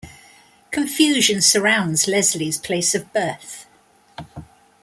[0.71, 3.67] Confusion surrounds Leslie's place of birth.